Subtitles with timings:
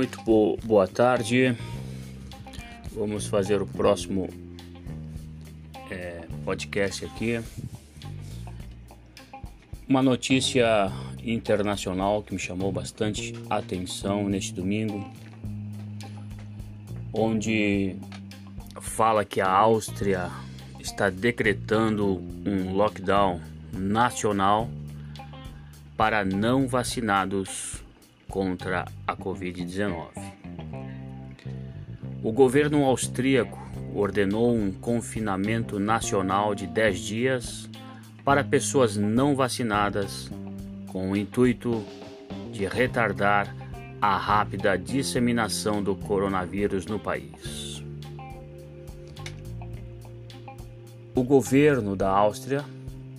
[0.00, 1.54] Muito bo boa tarde.
[2.90, 4.30] Vamos fazer o próximo
[5.90, 7.38] é, podcast aqui.
[9.86, 10.90] Uma notícia
[11.22, 15.06] internacional que me chamou bastante atenção neste domingo,
[17.12, 17.94] onde
[18.80, 20.30] fala que a Áustria
[20.78, 23.38] está decretando um lockdown
[23.74, 24.66] nacional
[25.94, 27.84] para não vacinados
[28.30, 30.06] contra a Covid-19.
[32.22, 33.58] O governo austríaco
[33.94, 37.70] ordenou um confinamento nacional de 10 dias
[38.24, 40.30] para pessoas não vacinadas,
[40.86, 41.84] com o intuito
[42.52, 43.54] de retardar
[44.00, 47.82] a rápida disseminação do coronavírus no país.
[51.14, 52.64] O governo da Áustria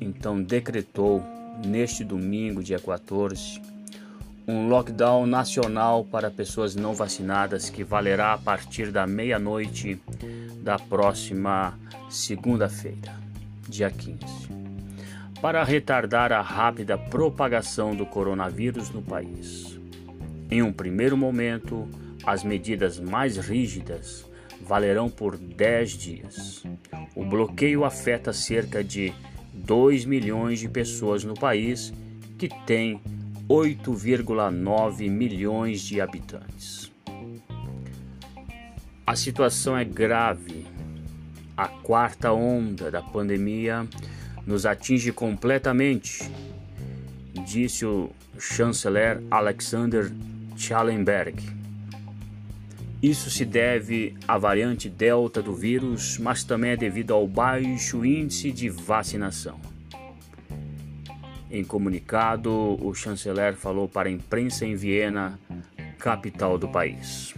[0.00, 1.22] então decretou
[1.64, 3.60] neste domingo, dia 14,
[4.48, 10.00] um lockdown nacional para pessoas não vacinadas que valerá a partir da meia-noite
[10.62, 11.76] da próxima
[12.08, 13.12] segunda-feira,
[13.68, 14.18] dia 15,
[15.40, 19.78] para retardar a rápida propagação do coronavírus no país.
[20.48, 21.88] Em um primeiro momento,
[22.24, 24.24] as medidas mais rígidas
[24.60, 26.62] valerão por 10 dias.
[27.16, 29.12] O bloqueio afeta cerca de
[29.52, 31.92] 2 milhões de pessoas no país
[32.38, 33.00] que tem
[33.48, 36.90] 8,9 milhões de habitantes.
[39.06, 40.66] A situação é grave.
[41.56, 43.86] A quarta onda da pandemia
[44.44, 46.28] nos atinge completamente,
[47.46, 50.12] disse o chanceler Alexander
[50.56, 51.40] Schallenberg.
[53.00, 58.50] Isso se deve à variante Delta do vírus, mas também é devido ao baixo índice
[58.50, 59.75] de vacinação.
[61.50, 62.50] Em comunicado,
[62.84, 65.38] o chanceler falou para a imprensa em Viena,
[65.98, 67.34] capital do país.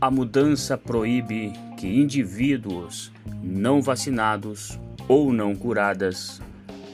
[0.00, 3.12] A mudança proíbe que indivíduos
[3.42, 6.40] não vacinados ou não curadas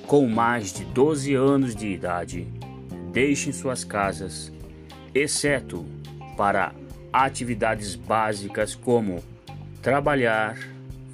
[0.06, 2.46] com mais de 12 anos de idade
[3.12, 4.52] deixem suas casas,
[5.14, 5.84] exceto
[6.36, 6.72] para
[7.12, 9.22] atividades básicas como
[9.82, 10.56] trabalhar,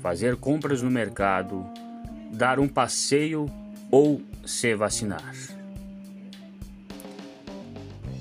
[0.02, 1.64] fazer compras no mercado,
[2.34, 3.46] dar um passeio
[3.90, 5.34] ou se vacinar.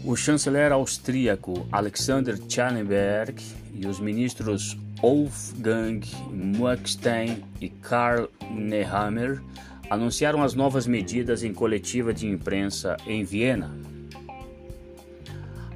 [0.05, 3.41] O chanceler austríaco Alexander Schallenberg
[3.73, 9.41] e os ministros Wolfgang Muckstein e Karl Nehammer
[9.89, 13.71] anunciaram as novas medidas em coletiva de imprensa em Viena.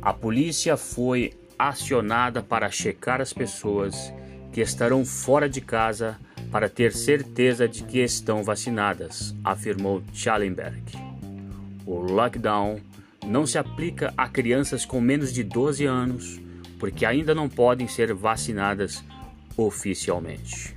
[0.02, 4.14] A polícia foi acionada para checar as pessoas
[4.54, 6.18] que estarão fora de casa
[6.52, 10.81] para ter certeza de que estão vacinadas, afirmou Schallenberg.
[11.85, 12.80] O lockdown
[13.25, 16.40] não se aplica a crianças com menos de 12 anos,
[16.80, 19.03] porque ainda não podem ser vacinadas
[19.56, 20.75] oficialmente.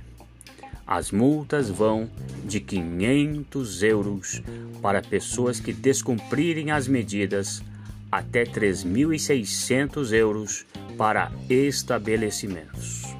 [0.85, 2.09] As multas vão
[2.43, 4.41] de 500 euros
[4.81, 7.63] para pessoas que descumprirem as medidas
[8.11, 10.65] até 3.600 euros
[10.97, 13.10] para estabelecimentos.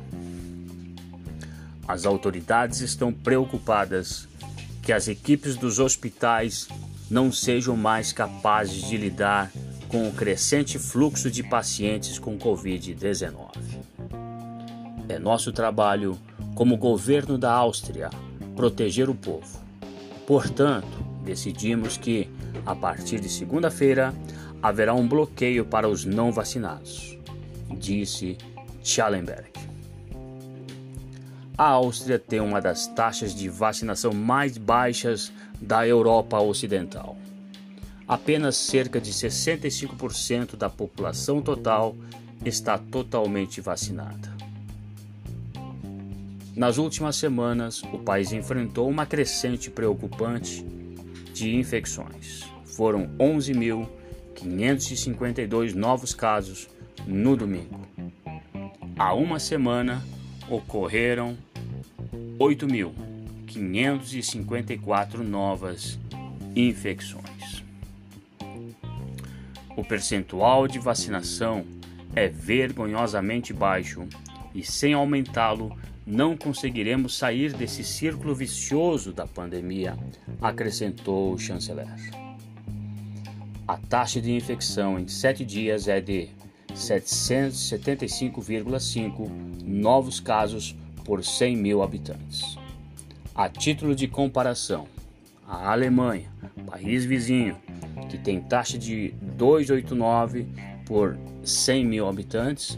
[1.91, 4.25] As autoridades estão preocupadas
[4.81, 6.69] que as equipes dos hospitais
[7.09, 9.51] não sejam mais capazes de lidar
[9.89, 13.49] com o crescente fluxo de pacientes com Covid-19.
[15.09, 16.17] É nosso trabalho,
[16.55, 18.09] como governo da Áustria,
[18.55, 19.61] proteger o povo.
[20.25, 20.87] Portanto,
[21.25, 22.29] decidimos que,
[22.65, 24.15] a partir de segunda-feira,
[24.63, 27.17] haverá um bloqueio para os não vacinados,
[27.77, 28.37] disse
[28.81, 29.60] Schallenberg.
[31.61, 37.15] A Áustria tem uma das taxas de vacinação mais baixas da Europa Ocidental.
[38.07, 41.95] Apenas cerca de 65% da população total
[42.43, 44.35] está totalmente vacinada.
[46.55, 50.65] Nas últimas semanas, o país enfrentou uma crescente preocupante
[51.31, 52.41] de infecções.
[52.65, 56.67] Foram 11.552 novos casos
[57.05, 57.87] no domingo.
[58.97, 60.03] Há uma semana,
[60.49, 61.37] ocorreram
[62.41, 65.99] 8.554 novas
[66.55, 67.63] infecções.
[69.77, 71.63] O percentual de vacinação
[72.15, 74.07] é vergonhosamente baixo
[74.55, 79.95] e, sem aumentá-lo, não conseguiremos sair desse círculo vicioso da pandemia,
[80.41, 81.93] acrescentou o chanceler.
[83.67, 86.29] A taxa de infecção em sete dias é de
[86.73, 89.29] 775,5
[89.63, 92.57] novos casos por 100 mil habitantes.
[93.33, 94.87] A título de comparação,
[95.47, 96.31] a Alemanha,
[96.65, 97.57] país vizinho,
[98.09, 100.45] que tem taxa de 2,89
[100.85, 102.77] por 100 mil habitantes,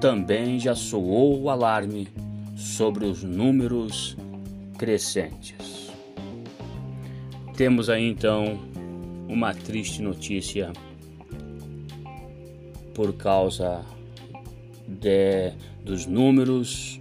[0.00, 2.08] também já soou o alarme
[2.56, 4.16] sobre os números
[4.78, 5.90] crescentes.
[7.56, 8.58] Temos aí então
[9.28, 10.72] uma triste notícia
[12.94, 13.84] por causa
[14.86, 15.52] de,
[15.84, 17.00] dos números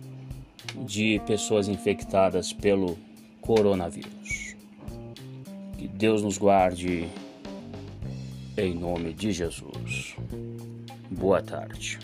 [0.85, 2.97] de pessoas infectadas pelo
[3.41, 4.55] coronavírus.
[5.77, 7.07] Que Deus nos guarde
[8.57, 10.15] em nome de Jesus.
[11.09, 11.99] Boa tarde.